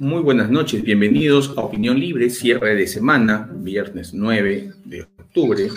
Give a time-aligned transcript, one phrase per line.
[0.00, 5.68] Muy buenas noches, bienvenidos a Opinión Libre, cierre de semana, viernes 9 de octubre.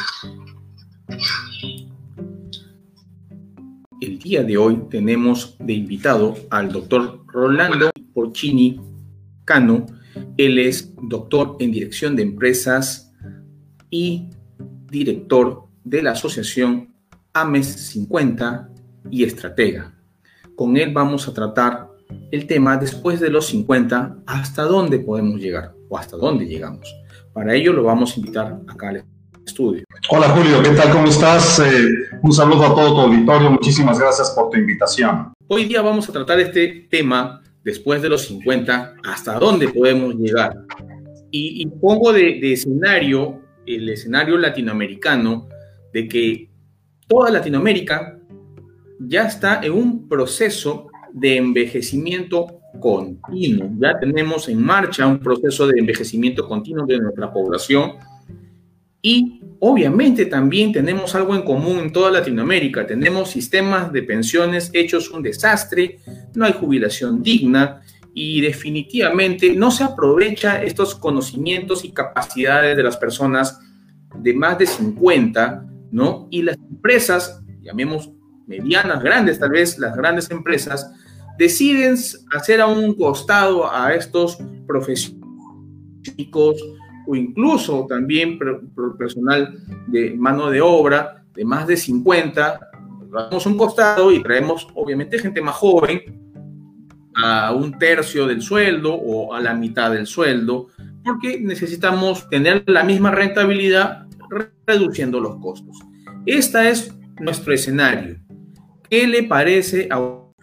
[4.00, 8.80] El día de hoy tenemos de invitado al doctor Rolando Porcini
[9.44, 9.88] Cano.
[10.38, 13.12] Él es doctor en dirección de empresas
[13.90, 14.30] y
[14.88, 16.94] director de la asociación
[17.34, 18.70] AMES 50
[19.10, 19.96] y estratega.
[20.56, 21.91] Con él vamos a tratar
[22.32, 26.88] el tema después de los 50, hasta dónde podemos llegar o hasta dónde llegamos.
[27.34, 29.06] Para ello lo vamos a invitar acá al
[29.46, 29.84] estudio.
[30.10, 30.92] Hola Julio, ¿qué tal?
[30.92, 31.60] ¿Cómo estás?
[31.60, 31.88] Eh,
[32.22, 33.52] un saludo a todo tu auditorio.
[33.52, 35.34] Muchísimas gracias por tu invitación.
[35.48, 40.54] Hoy día vamos a tratar este tema después de los 50, hasta dónde podemos llegar.
[41.34, 45.48] Y, pongo de, de escenario el escenario latinoamericano
[45.94, 46.50] de que
[47.08, 48.18] toda Latinoamérica
[49.00, 53.70] ya está en un proceso de envejecimiento continuo.
[53.80, 57.94] Ya tenemos en marcha un proceso de envejecimiento continuo de nuestra población
[59.02, 62.86] y obviamente también tenemos algo en común en toda Latinoamérica.
[62.86, 66.00] Tenemos sistemas de pensiones hechos un desastre,
[66.36, 67.82] no hay jubilación digna
[68.14, 73.60] y definitivamente no se aprovecha estos conocimientos y capacidades de las personas
[74.16, 76.28] de más de 50, ¿no?
[76.30, 78.12] Y las empresas, llamemos
[78.48, 80.92] medianas, grandes tal vez, las grandes empresas,
[81.38, 81.96] deciden
[82.34, 84.38] hacer a un costado a estos
[84.68, 85.22] profesionales
[87.08, 88.40] o incluso también
[88.98, 92.60] personal de mano de obra de más de 50,
[93.12, 96.02] damos un costado y traemos obviamente gente más joven
[97.16, 100.68] a un tercio del sueldo o a la mitad del sueldo,
[101.04, 104.08] porque necesitamos tener la misma rentabilidad
[104.66, 105.78] reduciendo los costos.
[106.26, 108.18] Este es nuestro escenario.
[108.90, 110.00] ¿Qué le parece a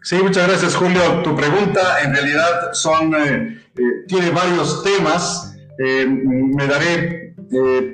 [0.08, 1.02] Sí, muchas gracias Julio.
[1.22, 2.72] Tu pregunta en realidad
[3.18, 5.54] eh, eh, tiene varios temas.
[5.78, 7.34] Eh, me daré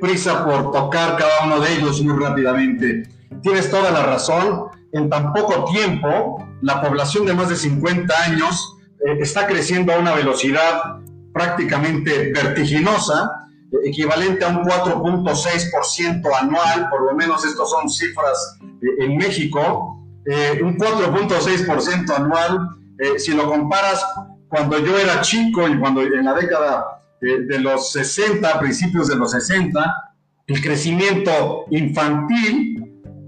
[0.01, 3.09] prisa por tocar cada uno de ellos muy rápidamente.
[3.43, 4.67] Tienes toda la razón.
[4.93, 8.77] En tan poco tiempo, la población de más de 50 años
[9.19, 11.01] está creciendo a una velocidad
[11.33, 13.29] prácticamente vertiginosa,
[13.85, 18.57] equivalente a un 4.6% anual, por lo menos estas son cifras
[19.01, 22.71] en México eh, un 4.6% anual.
[22.99, 24.05] Eh, si lo comparas
[24.49, 29.31] cuando yo era chico y cuando en la década de los 60, principios de los
[29.31, 30.15] 60,
[30.47, 32.75] el crecimiento infantil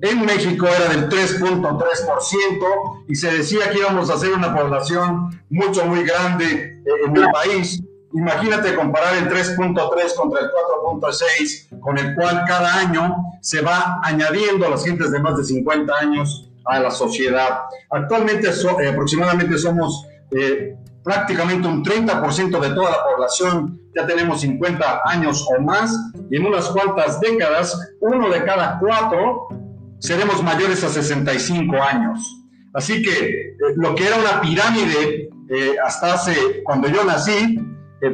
[0.03, 5.87] en México era del 3.3% y se decía que íbamos a ser una población mucho,
[5.87, 7.83] muy grande eh, en el país.
[8.13, 14.67] Imagínate comparar el 3.3 contra el 4.6, con el cual cada año se va añadiendo
[14.67, 17.63] a las gentes de más de 50 años a la sociedad.
[17.91, 25.03] Actualmente eh, aproximadamente somos eh, prácticamente un 30% de toda la población, ya tenemos 50
[25.05, 25.97] años o más,
[26.31, 29.49] y en unas cuantas décadas, uno de cada cuatro
[30.01, 32.43] seremos mayores a 65 años.
[32.75, 35.31] Así que eh, lo que era una pirámide
[35.85, 36.35] hasta hace,
[36.65, 37.57] cuando yo nací,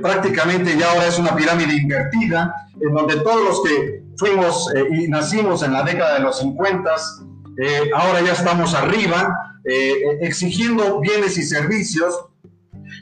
[0.02, 5.62] prácticamente ya ahora es una pirámide invertida, en donde todos los que fuimos y nacimos
[5.62, 6.94] en la década de los 50,
[7.58, 12.14] eh, ahora ya estamos arriba, eh, exigiendo bienes y servicios,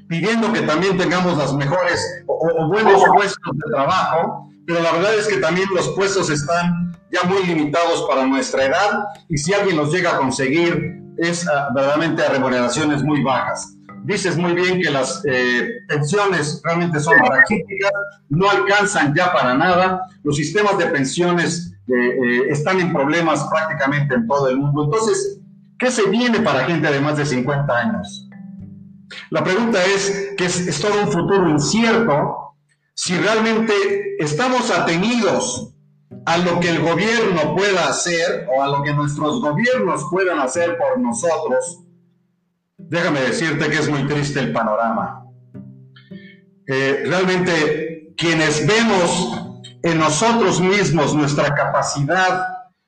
[0.08, 5.26] pidiendo que también tengamos las mejores o, buenos puestos de trabajo, pero la verdad es
[5.26, 9.92] que también los puestos están ya muy limitados para nuestra edad y si alguien los
[9.92, 13.76] llega a conseguir es ah, verdaderamente a remuneraciones muy bajas.
[14.04, 17.92] Dices muy bien que las eh, pensiones realmente son raquíticas,
[18.28, 24.26] no alcanzan ya para nada, los sistemas de pensiones eh, están en problemas prácticamente en
[24.26, 24.84] todo el mundo.
[24.84, 25.40] Entonces,
[25.78, 28.28] ¿qué se viene para gente de más de 50 años?
[29.30, 32.54] La pregunta es que es, es todo un futuro incierto
[32.94, 35.74] si realmente estamos atenidos
[36.26, 40.76] a lo que el gobierno pueda hacer o a lo que nuestros gobiernos puedan hacer
[40.76, 41.80] por nosotros,
[42.90, 45.24] déjame decirte que es muy triste el panorama.
[46.66, 52.46] Eh, realmente quienes vemos en nosotros mismos nuestra capacidad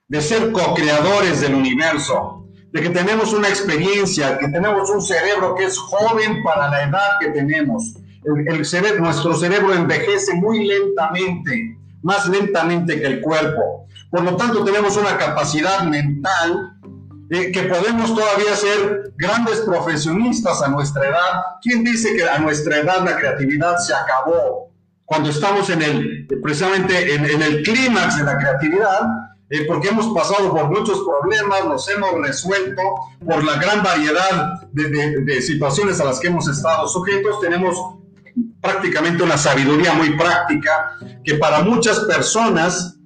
[0.08, 5.64] de ser co-creadores del universo, de que tenemos una experiencia, que tenemos un cerebro que
[5.64, 7.94] es joven para la edad que tenemos.
[8.24, 13.86] El, cerebro, nuestro cerebro envejece muy lentamente, más lentamente que el cuerpo.
[14.10, 16.71] Por lo tanto, tenemos una capacidad mental
[17.30, 21.42] eh, que podemos todavía ser grandes profesionistas a nuestra edad.
[21.62, 24.72] ¿Quién dice que a nuestra edad la creatividad se acabó?
[25.12, 29.00] cuando estamos en el, precisamente en, el clímax de la creatividad,
[29.50, 32.80] eh, porque hemos pasado por muchos problemas, nos hemos resuelto
[33.22, 37.76] por la gran variedad de, de, situaciones a las que hemos estado sujetos, tenemos
[38.62, 42.96] prácticamente una sabiduría muy práctica que para muchas personas,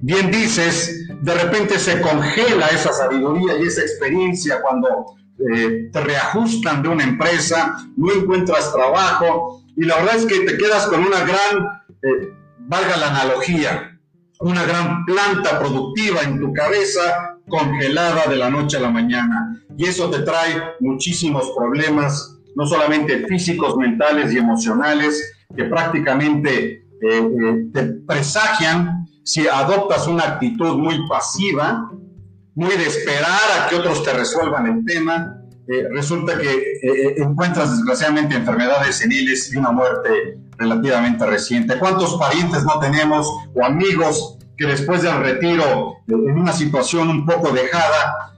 [0.00, 5.16] bien dices, de repente se congela esa sabiduría y esa experiencia cuando
[5.52, 10.58] eh, te reajustan de una empresa, no encuentras trabajo y la verdad es que te
[10.58, 13.98] quedas con una gran, eh, valga la analogía,
[14.40, 19.62] una gran planta productiva en tu cabeza congelada de la noche a la mañana.
[19.76, 27.68] Y eso te trae muchísimos problemas, no solamente físicos, mentales y emocionales, que prácticamente eh,
[27.72, 31.90] te presagian si adoptas una actitud muy pasiva,
[32.54, 37.14] muy de esperar a que otros te resuelvan el tema, eh, resulta que eh, eh,
[37.18, 41.78] encuentras desgraciadamente enfermedades seniles y una muerte relativamente reciente.
[41.78, 47.52] ¿Cuántos parientes no tenemos o amigos que después del retiro, en una situación un poco
[47.52, 48.32] dejada,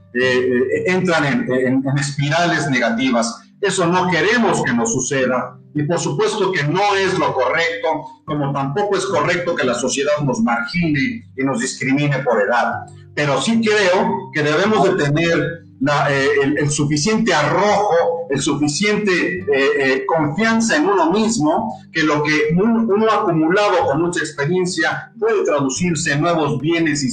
[0.87, 3.39] entran en, en espirales negativas?
[3.61, 7.87] Eso no queremos que nos suceda y por supuesto que no es lo correcto,
[8.25, 12.85] como tampoco es correcto que la sociedad nos margine y nos discrimine por edad.
[13.15, 15.65] Pero sí creo que debemos de tener
[16.09, 16.27] eh,
[16.57, 23.09] el, suficiente arrojo, el suficiente eh, eh, confianza en uno mismo, que lo que uno,
[23.09, 27.11] ha acumulado con mucha experiencia puede traducirse en nuevos bienes y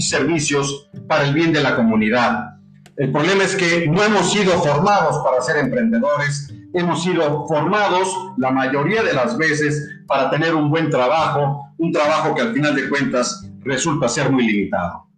[0.00, 2.54] servicios para el bien de la comunidad.
[2.96, 8.52] El problema es que no hemos sido formados para ser emprendedores, hemos sido formados la
[8.52, 12.88] mayoría de las veces para tener un buen trabajo, un trabajo que al final de
[12.88, 15.08] cuentas resulta ser muy limitado.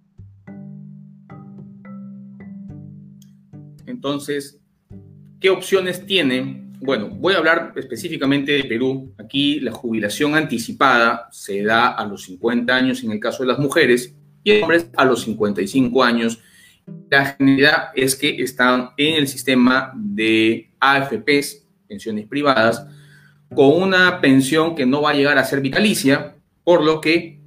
[3.84, 4.58] Entonces,
[5.38, 6.70] ¿qué opciones tiene?
[6.80, 9.12] Bueno, voy a hablar específicamente de Perú.
[9.18, 13.58] Aquí la jubilación anticipada se da a los 50 años en el caso de las
[13.58, 14.14] mujeres
[14.44, 16.40] y hombres a los 55 años.
[17.10, 22.86] La generalidad es que están en el sistema de AFPs, pensiones privadas,
[23.54, 27.40] con una pensión que no va a llegar a ser vitalicia, por lo que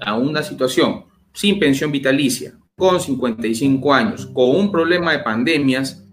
[0.00, 6.04] a una situación sin pensión vitalicia, con 55 años, con un problema de pandemias,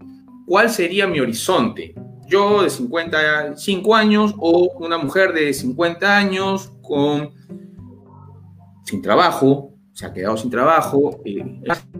[0.46, 1.94] ¿cuál sería mi horizonte?
[2.28, 7.30] Yo de 55 años o una mujer de 50 años con
[8.84, 11.42] sin trabajo, se ha quedado sin trabajo, eh,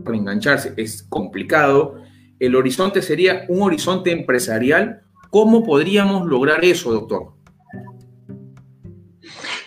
[0.05, 1.95] para engancharse es complicado.
[2.39, 5.01] El horizonte sería un horizonte empresarial.
[5.31, 7.33] ¿Cómo podríamos lograr eso, doctor?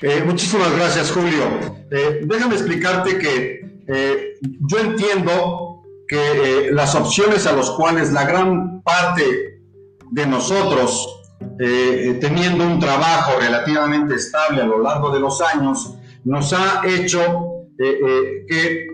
[0.03, 1.43] Eh, muchísimas gracias, Julio.
[1.89, 8.83] Eh, déjame explicarte que eh, yo entiendo que las opciones a las cuales la gran
[8.83, 9.63] parte
[10.11, 11.15] de nosotros,
[11.57, 17.48] teniendo un trabajo relativamente estable a lo largo de los años, nos ha hecho
[17.79, 18.87] que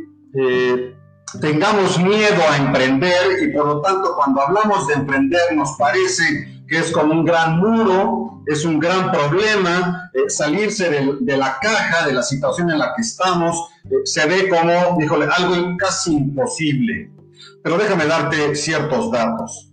[1.42, 6.24] tengamos miedo a emprender y por lo tanto cuando hablamos de emprender nos parece
[6.68, 12.13] que es como un gran muro, es un gran problema, salirse de, la caja, de
[12.13, 13.70] la situación en la que estamos,
[14.04, 17.12] se ve como, híjole, algo casi imposible.
[17.63, 19.72] Pero déjame darte ciertos datos.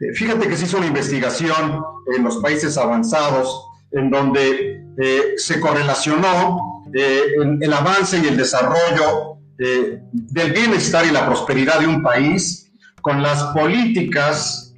[0.00, 1.82] Eh, fíjate que se hizo una investigación
[2.14, 9.38] en los países avanzados en donde eh, se correlacionó eh, el avance y el desarrollo
[9.58, 14.74] del bienestar y la prosperidad de un país con las políticas,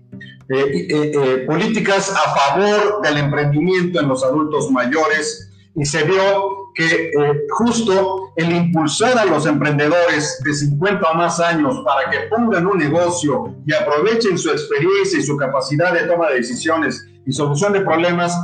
[1.47, 5.51] políticas a favor del emprendimiento en los adultos mayores.
[5.75, 7.13] Y se vio que eh,
[7.51, 12.79] justo el impulsar a los emprendedores de 50 o más años para que pongan un
[12.79, 17.81] negocio y aprovechen su experiencia y su capacidad de toma de decisiones y solución de
[17.83, 18.37] problemas,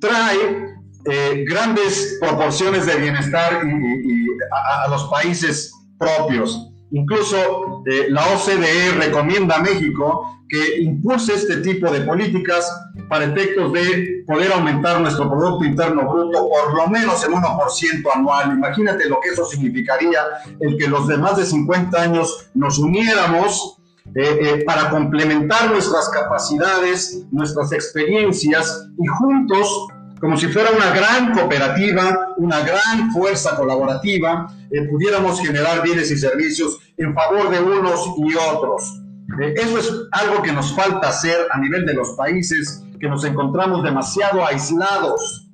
[0.00, 0.71] trae
[1.04, 4.26] eh, grandes proporciones de bienestar y,
[4.84, 6.70] a, los países propios.
[6.90, 12.70] Incluso eh, la OCDE recomienda a México que impulse este tipo de políticas
[13.08, 18.52] para efectos de poder aumentar nuestro Producto Interno Bruto por lo menos en 1% anual.
[18.52, 20.20] Imagínate lo que eso significaría
[20.60, 23.78] el que los de más de 50 años nos uniéramos
[24.14, 29.86] eh, eh, para complementar nuestras capacidades, nuestras experiencias y juntos,
[30.22, 36.16] como si fuera una gran cooperativa, una gran fuerza colaborativa, eh, pudiéramos generar bienes y
[36.16, 39.00] servicios en favor de unos y otros.
[39.40, 43.24] Eh, eso es algo que nos falta hacer a nivel de los países que nos
[43.24, 45.50] encontramos demasiado aislados,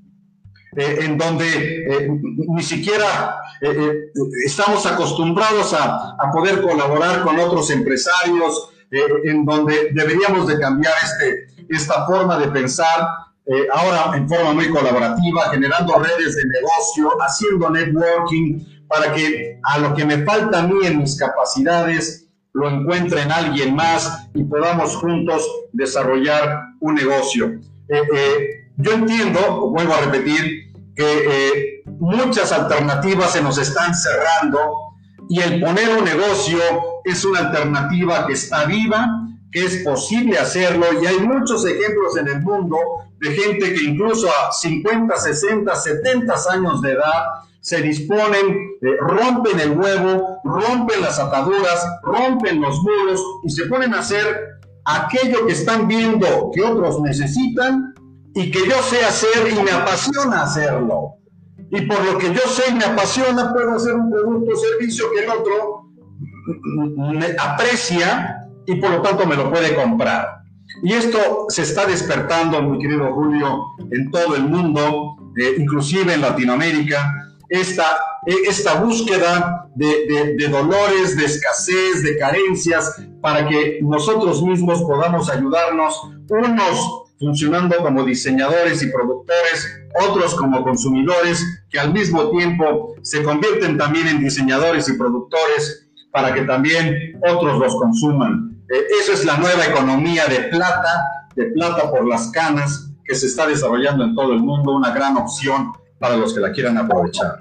[0.76, 1.46] eh, en donde
[1.86, 3.40] eh, ni siquiera
[4.44, 11.64] estamos acostumbrados a, a, poder colaborar con otros empresarios, en donde deberíamos de cambiar este,
[11.70, 13.00] esta forma de pensar,
[13.72, 19.94] ahora en forma muy colaborativa, generando redes de negocio, haciendo networking, para que a lo
[19.94, 24.96] que me falta a mí en mis capacidades, lo encuentre en alguien más y podamos
[24.96, 27.60] juntos desarrollar un negocio.
[28.76, 34.58] yo entiendo, vuelvo a repetir, que muchas alternativas se nos están cerrando
[35.28, 36.58] y el poner un negocio
[37.04, 42.28] es una alternativa que está viva, que es posible hacerlo y hay muchos ejemplos en
[42.28, 42.76] el mundo
[43.18, 47.24] de gente que incluso a 50, 60, 70 años de edad
[47.60, 53.94] se disponen, eh, rompen el huevo, rompen las ataduras, rompen los muros y se ponen
[53.94, 57.94] a hacer aquello que están viendo que otros necesitan
[58.34, 61.14] y que yo sé hacer y me apasiona hacerlo.
[61.70, 65.10] Y por lo que yo sé y me apasiona, puedo hacer un producto o servicio
[65.12, 65.84] que el otro
[66.96, 70.42] me aprecia y por lo tanto me lo puede comprar.
[70.82, 76.20] Y esto se está despertando, mi querido Julio, en todo el mundo, eh, inclusive en
[76.20, 84.82] Latinoamérica, esta, esta búsqueda de, de, dolores, de escasez, de carencias, para que nosotros mismos
[84.82, 85.98] podamos ayudarnos,
[86.28, 93.78] unos funcionando como diseñadores y productores, otros como consumidores, que al mismo tiempo se convierten
[93.78, 98.57] también en diseñadores y productores para que también otros los consuman.
[98.70, 103.26] Eh, eso es la nueva economía de plata, de plata por las canas, que se
[103.26, 107.38] está desarrollando en todo el mundo, una gran opción para los que la quieran aprovechar.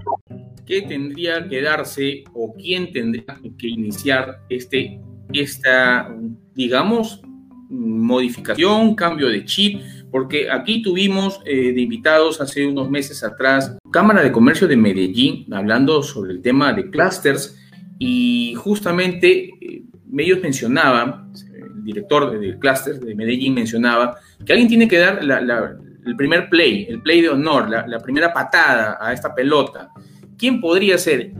[0.65, 4.99] ¿Qué tendría que darse o quién tendría que iniciar este,
[5.33, 6.09] esta,
[6.55, 7.21] digamos,
[7.69, 9.81] modificación, cambio de chip?
[10.09, 15.53] Porque aquí tuvimos eh, de invitados hace unos meses atrás Cámara de Comercio de Medellín
[15.53, 17.57] hablando sobre el tema de clusters
[17.99, 19.83] y justamente eh,
[20.17, 26.15] ellos mencionaban, el director del clúster de Medellín mencionaba, que alguien tiene que dar el
[26.15, 29.91] primer play, el play de honor, la, primera patada a esta pelota.
[30.37, 31.33] ¿Quién podría ser?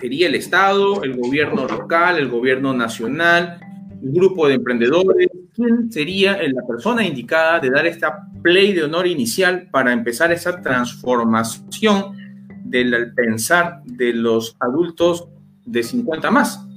[0.00, 3.60] ¿Sería el Estado, el gobierno local, el gobierno nacional,
[4.00, 5.28] un grupo de emprendedores?
[5.54, 10.60] ¿Quién sería la persona indicada de dar esta play de honor inicial para empezar esa
[10.60, 12.16] transformación
[12.64, 15.28] del pensar de los adultos
[15.64, 16.67] de 50 más?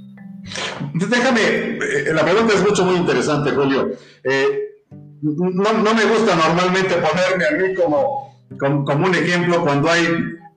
[0.94, 3.92] Déjame, eh, la pregunta es mucho, muy interesante, Julio.
[4.24, 4.60] Eh,
[5.22, 10.08] no, no, me gusta normalmente ponerme a mí como, como, un ejemplo cuando hay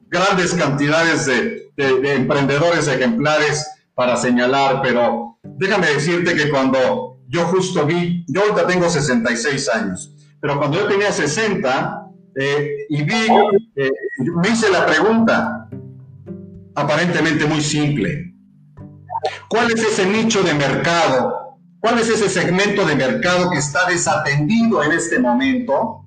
[0.08, 7.84] grandes cantidades de, de, emprendedores ejemplares para señalar, pero déjame decirte que cuando yo justo
[7.84, 13.28] vi, yo ahorita tengo 66 años, pero cuando yo tenía 60 eh, y vi,
[13.76, 15.68] me hice la pregunta,
[16.74, 18.33] aparentemente muy simple,
[19.48, 21.58] ¿Cuál es ese nicho de mercado?
[21.80, 26.04] ¿Cuál es ese segmento de mercado que está desatendido en este momento?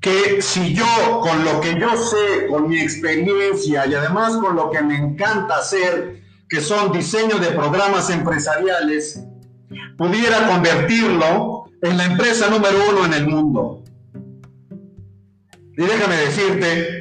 [0.00, 4.70] Que si yo, con lo que yo sé, con mi experiencia y además con lo
[4.70, 9.22] que me encanta hacer, que son diseño de programas empresariales,
[9.98, 13.84] pudiera convertirlo en la empresa número uno en el mundo.
[15.76, 16.99] Y déjame decirte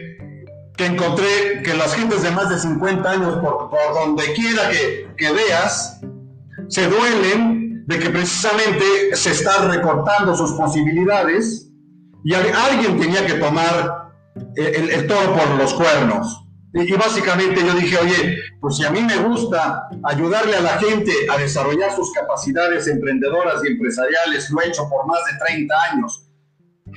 [0.79, 5.29] que encontré que las gentes de más de 50 años, por, donde quiera que, que,
[5.33, 5.99] veas,
[6.69, 11.69] se duelen de que precisamente se están recortando sus posibilidades
[12.23, 14.13] y alguien tenía que tomar
[14.55, 16.45] el, el toro por los cuernos.
[16.73, 20.77] Y, y, básicamente yo dije, oye, pues si a mí me gusta ayudarle a la
[20.77, 25.75] gente a desarrollar sus capacidades emprendedoras y empresariales, lo he hecho por más de 30
[25.91, 26.25] años.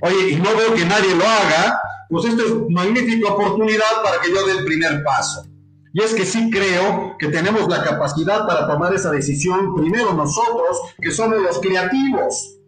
[0.03, 1.81] Oye, y no veo que nadie lo haga,
[2.13, 5.47] pues esta es magnífica oportunidad para que yo dé el primer paso.
[5.95, 10.95] Y es que sí creo que tenemos la capacidad para tomar esa decisión primero nosotros,
[11.01, 12.59] que somos los creativos.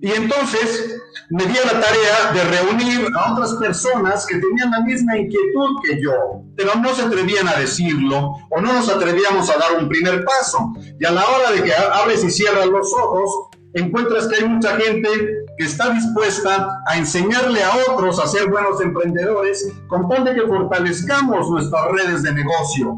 [0.00, 5.16] Y entonces me di la tarea de reunir a otras personas que tenían la misma
[5.16, 6.12] inquietud que yo,
[6.56, 10.72] pero no se atrevían a decirlo o no nos atrevíamos a dar un primer paso.
[11.00, 14.76] Y a la hora de que abres y cierras los ojos, encuentras que hay mucha
[14.76, 20.34] gente que está dispuesta a enseñarle a otros a ser buenos emprendedores con tal de
[20.34, 22.96] que fortalezcamos nuestras redes de negocio.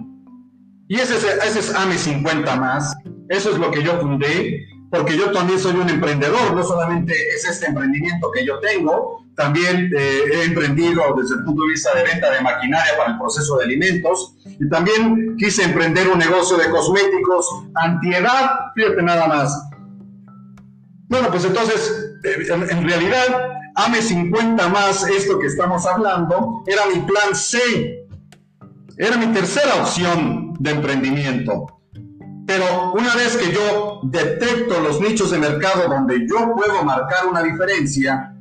[0.89, 2.95] Y ese es, ese es AME 50 más,
[3.29, 7.45] eso es lo que yo fundé, porque yo también soy un emprendedor, no solamente es
[7.45, 12.05] este emprendimiento que yo tengo, también eh, he emprendido desde el punto de vista de
[12.05, 16.71] venta de maquinaria para el proceso de alimentos y también quise emprender un negocio de
[16.71, 19.69] cosméticos antiedad, fíjate nada más,
[21.09, 27.35] bueno, pues entonces, en, realidad, AME 50 más, esto que estamos hablando, era mi plan
[27.35, 28.07] C.
[28.99, 31.67] Era mi tercera opción de emprendimiento.
[32.47, 37.43] Pero una vez que yo detecto los nichos de mercado donde yo puedo marcar una
[37.43, 38.33] diferencia,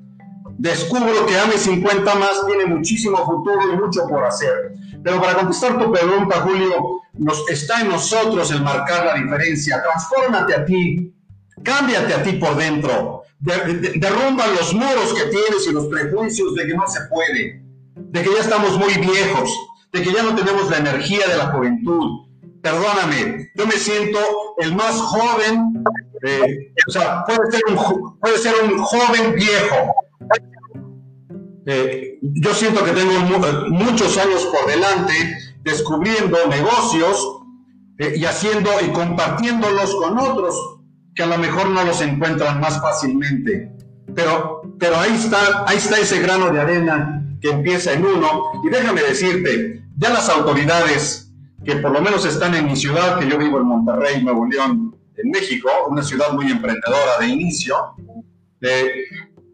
[0.57, 4.73] descubro que AME 50 más tiene muchísimo futuro y mucho por hacer.
[5.03, 9.81] Pero para contestar tu pregunta, Julio, nos, está en nosotros el marcar la diferencia.
[9.81, 11.14] Transfórmate a ti,
[11.63, 13.23] Cámbiate a ti por dentro.
[13.39, 17.63] derrumba los muros que tienes y los prejuicios de que no se puede,
[17.95, 19.49] de que ya estamos muy viejos,
[19.91, 22.25] de que ya no tenemos la energía de la juventud.
[22.61, 24.19] Perdóname, yo me siento
[24.57, 25.83] el más joven,
[26.23, 29.93] eh, o sea, puede ser un, puede ser un joven viejo.
[31.67, 33.11] Eh, yo siento que tengo
[33.69, 35.13] muchos años por delante
[35.63, 37.39] descubriendo negocios
[37.97, 40.74] eh, y haciendo y compartiéndolos con otros
[41.15, 43.71] que a lo mejor no los encuentran más fácilmente.
[44.13, 48.61] Pero, pero ahí, está, ahí está ese grano de arena que empieza en uno.
[48.63, 51.31] Y déjame decirte, ya las autoridades
[51.63, 54.95] que por lo menos están en mi ciudad, que yo vivo en Monterrey, Nuevo León,
[55.17, 57.75] en México, una ciudad muy emprendedora de inicio,
[58.61, 59.05] eh,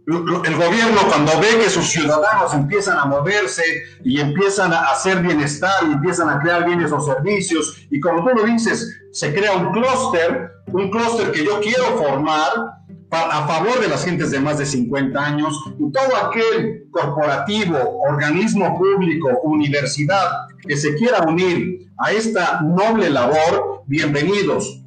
[0.08, 3.64] el gobierno cuando ve que sus ciudadanos empiezan a moverse
[4.04, 8.36] y empiezan a hacer bienestar y empiezan a crear bienes o servicios, y como tú
[8.36, 13.90] lo dices, se crea un clúster, un clúster que yo quiero formar a favor de
[13.90, 17.78] las gentes de más de 50 años y todo aquel corporativo,
[18.10, 24.82] organismo público, universidad que se quiera unir a esta noble labor, bienvenidos.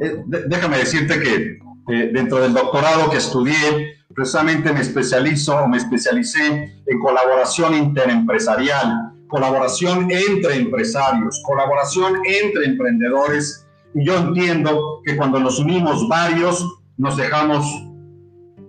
[0.00, 6.82] Eh, déjame decirte que dentro del doctorado que estudié, precisamente me especializo o me especialicé
[6.86, 13.66] en colaboración interempresarial, colaboración entre empresarios, colaboración entre emprendedores.
[13.94, 17.64] Y yo entiendo que cuando nos unimos varios, nos dejamos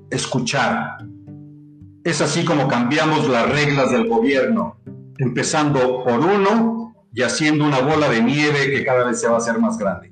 [0.10, 0.98] escuchar.
[2.04, 4.78] Es así como cambiamos las reglas del gobierno,
[5.18, 9.38] empezando por uno y haciendo una bola de nieve que cada vez se va a
[9.40, 10.09] hacer más grande.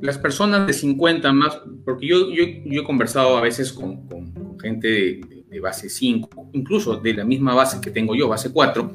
[0.00, 4.58] Las personas de 50 más, porque yo, yo, yo he conversado a veces con, con,
[4.58, 8.92] gente de, base 5, incluso de la misma base que tengo yo, base 4,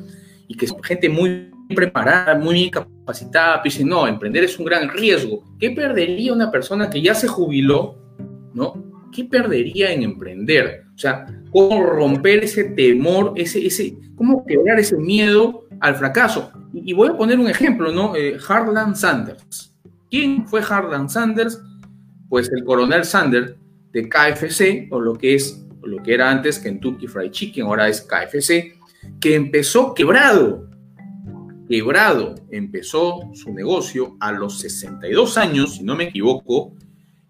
[0.47, 4.89] y que son gente muy preparada, muy capacitada, pero dicen, no, emprender es un gran
[4.89, 5.43] riesgo.
[5.59, 7.97] ¿Qué perdería una persona que ya se jubiló,
[8.53, 8.83] no?
[9.11, 10.83] ¿Qué perdería en emprender?
[10.95, 16.51] O sea, ¿cómo romper ese temor, ese, ese, cómo quebrar ese miedo al fracaso?
[16.73, 18.15] Y, voy a poner un ejemplo, ¿no?
[18.15, 19.74] Eh, Harlan Sanders
[20.15, 21.61] ¿Quién fue Harlan Sanders?
[22.29, 23.53] Pues el coronel Sanders
[23.91, 27.99] de KFC, o lo que es, lo que era antes Kentucky Fried Chicken, ahora es
[27.99, 28.79] KFC,
[29.19, 30.69] que empezó quebrado,
[31.67, 36.73] quebrado, empezó su negocio a los 62 años, si no me equivoco,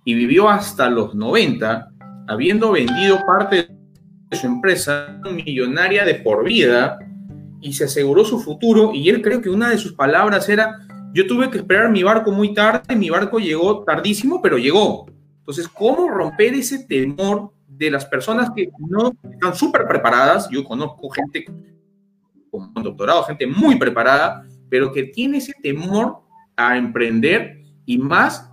[0.04, 1.89] y vivió hasta los 90,
[2.28, 3.67] habiendo vendido parte
[4.30, 7.00] de su empresa millonaria de por vida,
[7.62, 10.85] y se aseguró su futuro, y él creo que una de sus palabras era,
[11.15, 15.06] yo tuve que esperar mi barco muy tarde, mi barco llegó tardísimo, pero llegó.
[15.39, 20.49] Entonces, ¿cómo romper ese temor de las personas que no están súper preparadas?
[20.51, 21.45] Yo conozco gente
[22.51, 26.17] con doctorado, gente muy preparada, pero que tiene ese temor
[26.58, 28.49] a emprender y más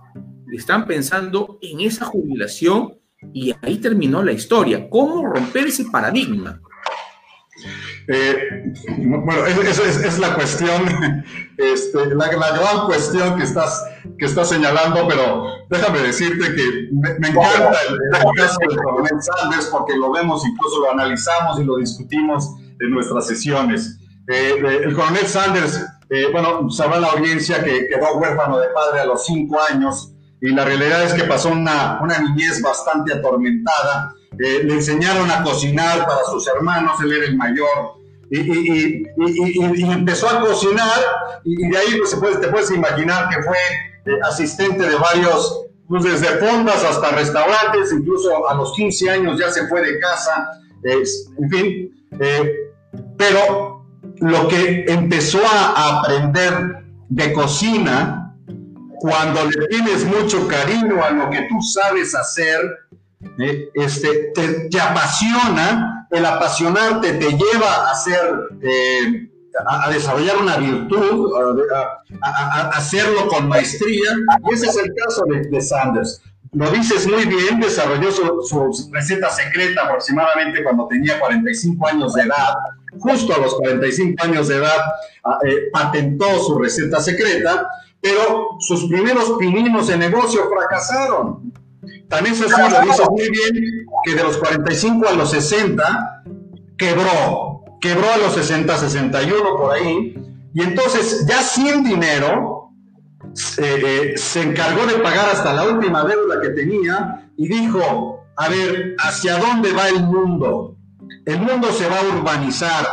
[0.53, 2.93] están pensando en esa jubilación
[3.33, 4.89] y ahí terminó la historia.
[4.89, 6.61] ¿Cómo romper ese paradigma?
[8.07, 11.23] Eh, bueno, esa es, la cuestión,
[11.57, 13.85] este, la, gran cuestión que estás,
[14.17, 19.95] que estás señalando, pero déjame decirte que me, encanta el, caso del coronel Sanders porque
[19.95, 23.99] lo vemos, incluso lo analizamos y lo discutimos en nuestras sesiones.
[24.27, 25.85] Eh, eh, el coronel Sanders,
[26.31, 30.65] bueno, sabrá la audiencia que quedó huérfano de padre a los cinco años y la
[30.65, 36.47] realidad es que pasó una, una niñez bastante atormentada le enseñaron a cocinar para sus
[36.47, 39.03] hermanos, él era el mayor, y,
[39.91, 40.99] empezó a cocinar,
[41.43, 43.57] y, de ahí pues, se puede, te puedes imaginar que fue
[44.05, 49.51] eh, asistente de varios, pues desde fondas hasta restaurantes, incluso a los 15 años ya
[49.51, 50.51] se fue de casa,
[50.83, 52.71] en fin, eh,
[53.17, 53.85] pero
[54.17, 58.35] lo que empezó a aprender de cocina,
[58.99, 62.59] cuando le tienes mucho cariño a lo que tú sabes hacer,
[63.39, 68.19] eh, este, te, apasiona, el apasionarte te lleva a hacer,
[68.61, 69.29] eh,
[69.65, 71.31] a, desarrollar una virtud,
[72.21, 74.11] a, hacerlo con maestría,
[74.49, 76.21] y ese es el caso de, Sanders.
[76.51, 82.53] Lo dices muy bien, desarrolló su, receta secreta aproximadamente cuando tenía 45 años de edad,
[82.99, 84.77] justo a los 45 años de edad
[85.47, 87.67] eh, patentó su receta secreta,
[87.99, 91.51] pero sus primeros pininos de negocio fracasaron
[92.09, 96.23] también se lo dice muy bien, que de los 45 a los 60
[96.77, 100.15] quebró, quebró a los 60, 61 por ahí,
[100.53, 102.69] y entonces ya sin dinero
[103.57, 108.95] eh, se encargó de pagar hasta la última deuda que tenía y dijo, a ver,
[108.99, 110.77] ¿hacia dónde va el mundo?
[111.25, 112.85] El mundo se va a urbanizar,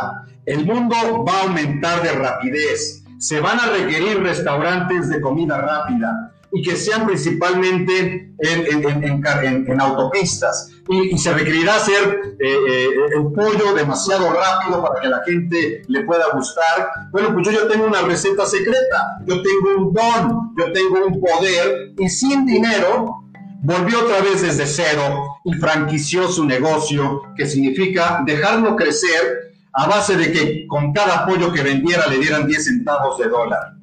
[0.45, 0.95] el mundo
[1.27, 6.75] va a aumentar de rapidez, se van a requerir restaurantes de comida rápida y que
[6.75, 10.69] sean principalmente en, autopistas.
[10.89, 16.03] Y, se requerirá hacer eh, eh, el pollo demasiado rápido para que la gente le
[16.03, 16.89] pueda gustar.
[17.11, 21.21] Bueno, pues yo, yo tengo una receta secreta, yo tengo un don, yo tengo un
[21.21, 23.23] poder y sin dinero
[23.63, 30.17] volvió otra vez desde cero y franquició su negocio, que significa dejarlo crecer a base
[30.17, 33.75] de que con cada pollo que vendiera le dieran 10 centavos de dólar.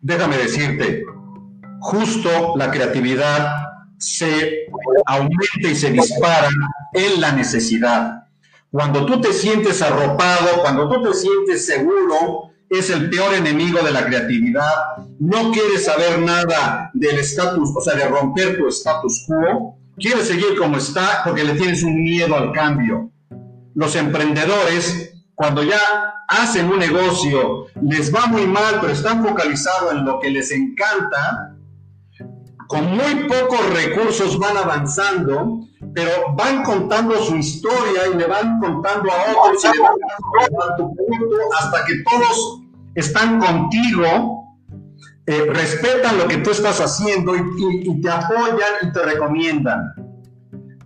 [0.00, 1.04] Déjame decirte,
[1.82, 3.66] justo la creatividad
[3.98, 4.66] se
[5.06, 6.48] aumenta y se dispara
[6.92, 8.24] en la necesidad.
[8.70, 13.90] Cuando tú te sientes arropado, cuando tú te sientes seguro, es el peor enemigo de
[13.90, 14.96] la creatividad.
[15.18, 19.76] No quieres saber nada del estatus, o sea, de romper tu status quo.
[19.96, 23.10] Quieres seguir como está porque le tienes un miedo al cambio.
[23.74, 25.78] Los emprendedores, cuando ya
[26.28, 31.56] hacen un negocio, les va muy mal, pero están focalizados en lo que les encanta,
[32.68, 35.60] con muy pocos recursos van avanzando,
[35.94, 40.76] pero van contando su historia y le van contando a otros y le van a
[40.76, 42.62] tu punto hasta que todos
[42.94, 44.58] están contigo,
[45.26, 49.94] eh, respetan lo que tú estás haciendo y, te apoyan y te recomiendan.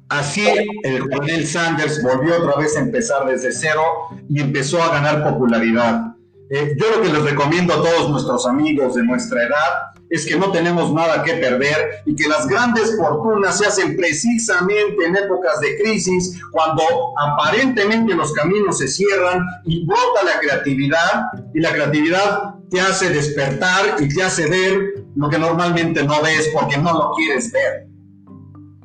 [0.09, 0.47] Así
[0.85, 3.83] el coronel Sanders volvió otra vez a empezar desde cero
[4.29, 6.15] y empezó a ganar popularidad.
[6.49, 10.37] Eh, yo lo que les recomiendo a todos nuestros amigos de nuestra edad es que
[10.37, 15.61] no tenemos nada que perder y que las grandes fortunas se hacen precisamente en épocas
[15.61, 16.83] de crisis, cuando
[17.19, 23.97] aparentemente los caminos se cierran y brota la creatividad y la creatividad te hace despertar
[24.01, 27.87] y te hace ver lo que normalmente no ves porque no lo quieres ver.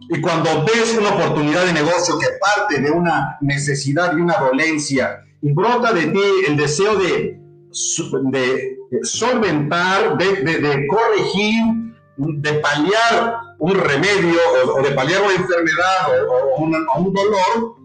[0.09, 5.23] Y cuando ves una oportunidad de negocio que parte de una necesidad y una dolencia
[5.41, 7.39] y brota de ti el deseo de
[9.03, 11.63] solventar, de, corregir,
[12.17, 14.39] de paliar un remedio
[14.75, 17.75] o, de paliar una enfermedad o, un dolor,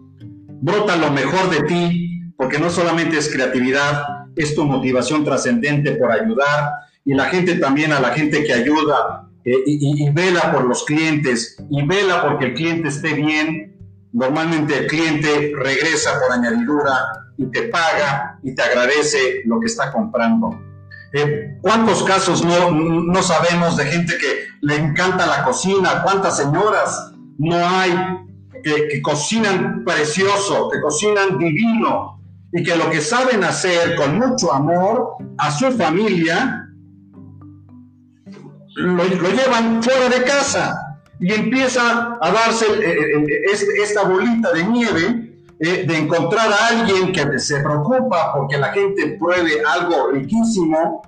[0.61, 4.03] brota lo mejor de ti, porque no solamente es creatividad,
[4.35, 6.71] es tu motivación trascendente por ayudar
[7.05, 10.83] y la gente también, a la gente que ayuda eh, y, y, vela por los
[10.83, 13.75] clientes y vela porque el cliente esté bien,
[14.11, 16.93] normalmente el cliente regresa por añadidura
[17.37, 20.66] y te paga y te agradece lo que está comprando.
[21.13, 26.03] Eh, ¿Cuántos casos no, no, sabemos de gente que le encanta la cocina?
[26.03, 27.91] ¿Cuántas señoras no hay
[28.63, 32.19] que, cocinan precioso, que cocinan divino
[32.51, 36.67] y que lo que saben hacer con mucho amor a su familia
[38.75, 40.87] lo, lo llevan fuera de casa
[41.19, 42.65] y empieza a darse
[43.81, 45.26] esta bolita de nieve
[45.59, 51.01] eh, de encontrar a alguien que se preocupa porque la gente pruebe algo riquísimo,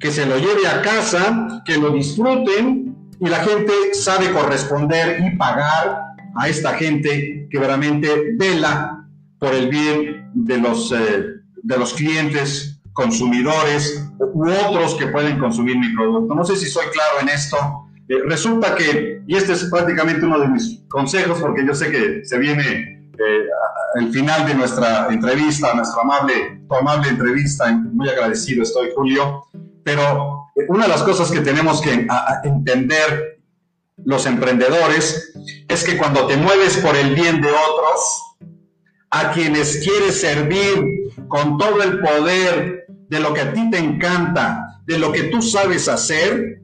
[0.00, 5.36] que se lo lleve a casa, que lo disfruten y la gente sabe corresponder y
[5.36, 6.02] pagar
[6.36, 9.06] a esta gente que verdaderamente vela
[9.38, 11.24] por el bien de los, eh,
[11.62, 16.34] de los clientes, consumidores u otros que pueden consumir mi producto.
[16.34, 17.56] No sé si soy claro en esto.
[18.08, 22.24] Eh, resulta que, y este es prácticamente uno de mis consejos, porque yo sé que
[22.24, 23.46] se viene eh,
[23.96, 29.44] el final de nuestra entrevista, nuestra amable, amable entrevista, muy agradecido estoy, Julio,
[29.82, 32.06] pero eh, una de las cosas que tenemos que
[32.44, 33.40] entender
[34.04, 35.32] los emprendedores
[35.66, 38.36] es que cuando te mueves por el bien de otros,
[39.10, 44.80] a quienes quieres servir con todo el poder de lo que a ti te encanta,
[44.86, 46.60] de lo que tú sabes hacer,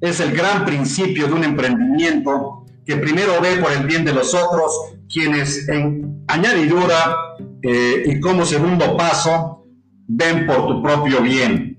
[0.00, 4.32] es el gran principio de un emprendimiento que primero ve por el bien de los
[4.32, 4.72] otros,
[5.12, 7.16] quienes en añadidura
[7.62, 9.66] eh, y como segundo paso
[10.06, 11.78] ven por tu propio bien.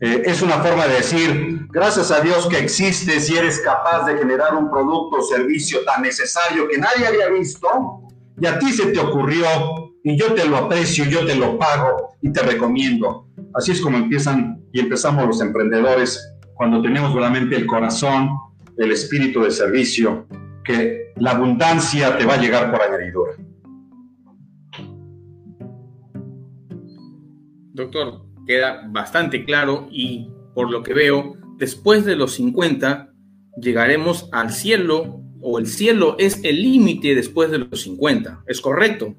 [0.00, 4.18] Eh, es una forma de decir, gracias a Dios que existes y eres capaz de
[4.18, 7.68] generar un producto o servicio tan necesario que nadie había visto
[8.40, 9.46] y a ti se te ocurrió
[10.02, 13.28] y yo te lo aprecio, yo te lo pago y te recomiendo.
[13.54, 18.30] Así es como empiezan y empezamos los emprendedores cuando tenemos realmente el corazón,
[18.80, 20.26] el espíritu de servicio
[20.64, 23.32] que la abundancia te va a llegar por añadidura.
[27.74, 33.12] Doctor, queda bastante claro y por lo que veo, después de los 50
[33.60, 38.44] llegaremos al cielo o el cielo es el límite después de los 50.
[38.46, 39.14] ¿Es correcto?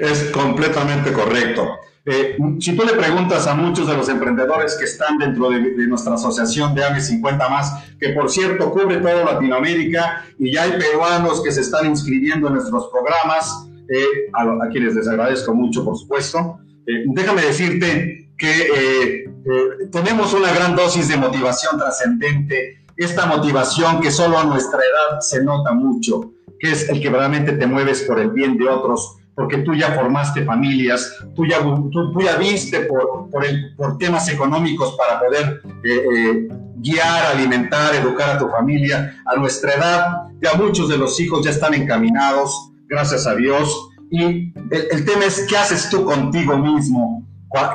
[0.00, 1.76] Es completamente correcto.
[2.10, 6.14] Eh, si tú le preguntas a muchos de los emprendedores que están dentro de, nuestra
[6.14, 11.42] asociación de AME 50 más, que por cierto cubre toda Latinoamérica y ya hay peruanos
[11.42, 16.58] que se están inscribiendo en nuestros programas, eh, a, quienes les agradezco mucho, por supuesto,
[16.88, 24.00] eh, déjame decirte que eh, eh, tenemos una gran dosis de motivación trascendente, esta motivación
[24.00, 28.02] que solo a nuestra edad se nota mucho, que es el que realmente te mueves
[28.02, 32.80] por el bien de otros, porque tú ya formaste familias, tú ya, tú, ya viste
[32.80, 36.48] por, por, temas económicos para poder eh,
[36.78, 39.22] guiar, alimentar, educar a tu familia.
[39.24, 43.72] A nuestra edad, ya muchos de los hijos ya están encaminados, gracias a Dios.
[44.10, 44.52] Y el,
[44.90, 47.24] el tema es, ¿qué haces tú contigo mismo?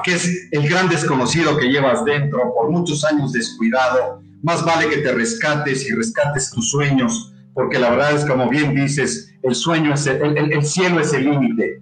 [0.04, 4.22] ¿Qué es el gran desconocido que llevas dentro por muchos años descuidado?
[4.42, 8.76] Más vale que te rescates y rescates tus sueños, porque la verdad es como bien
[8.76, 11.78] dices, el sueño es el, el, cielo es el límite.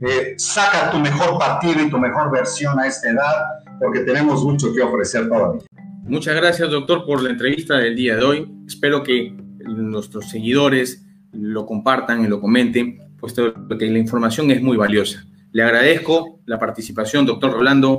[0.00, 3.34] Eh, saca tu mejor partido y tu mejor versión a esta edad,
[3.80, 5.62] porque tenemos mucho que ofrecer todavía.
[6.02, 8.52] Muchas gracias, doctor, por la entrevista del día de hoy.
[8.66, 14.76] Espero que nuestros seguidores lo compartan y lo comenten, puesto que la información es muy
[14.76, 15.24] valiosa.
[15.52, 17.98] Le agradezco la participación, doctor Rolando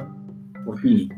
[0.66, 1.10] Portini.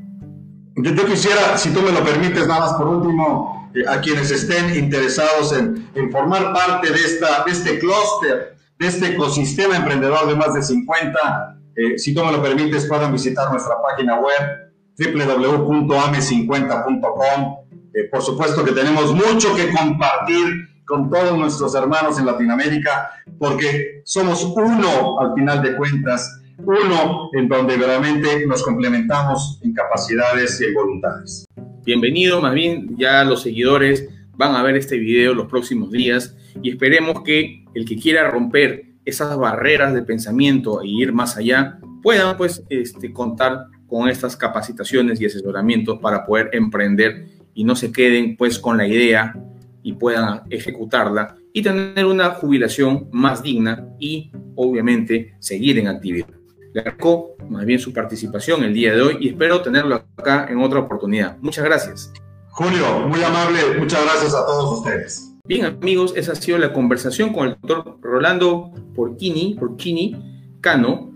[0.76, 3.57] Yo, yo, quisiera, si tú me lo permites, nada más por último,
[3.88, 9.08] a quienes estén interesados en, en, formar parte de, esta, de este clúster, de este
[9.08, 13.76] ecosistema emprendedor de más de 50, eh, si tú me lo permites, puedan visitar nuestra
[13.82, 17.58] página web www.ame50.com.
[17.94, 24.02] Eh, por supuesto que tenemos mucho que compartir con todos nuestros hermanos en Latinoamérica, porque
[24.06, 30.66] somos uno al final de cuentas, uno en donde realmente nos complementamos en capacidades y
[30.66, 31.46] en voluntades.
[31.88, 36.72] Bienvenido, más bien ya los seguidores van a ver este video los próximos días y
[36.72, 42.36] esperemos que el que quiera romper esas barreras de pensamiento e ir más allá puedan
[42.36, 48.36] pues este, contar con estas capacitaciones y asesoramientos para poder emprender y no se queden
[48.36, 49.42] pues con la idea
[49.82, 56.37] y puedan ejecutarla y tener una jubilación más digna y obviamente seguir en actividad.
[56.78, 60.60] Le agradezco más bien su participación el día de hoy y espero tenerlo acá en
[60.60, 61.36] otra oportunidad.
[61.40, 62.14] Muchas gracias.
[62.50, 65.34] Julio, muy amable, muchas gracias a todos ustedes.
[65.46, 71.10] Bien amigos, esa ha sido la conversación con el doctor Rolando Porquini, Porquini Cano,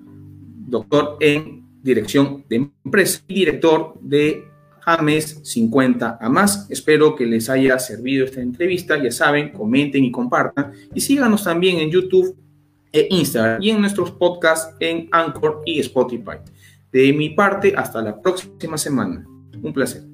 [0.67, 4.43] doctor en dirección de empresa y director de
[4.83, 6.65] AMES 50 a más.
[6.71, 8.97] Espero que les haya servido esta entrevista.
[8.97, 10.71] Ya saben, comenten y compartan.
[10.95, 12.35] Y síganos también en YouTube
[12.91, 16.37] e Instagram y en nuestros podcasts en Anchor y Spotify.
[16.91, 19.25] De mi parte, hasta la próxima semana.
[19.61, 20.10] Un placer.